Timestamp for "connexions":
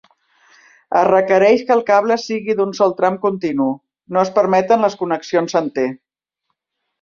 5.03-5.57